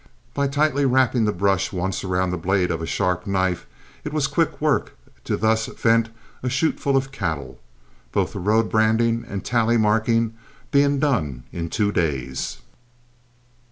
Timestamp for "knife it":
3.27-4.11